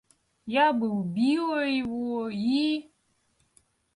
[0.53, 2.89] Я бы убила его и...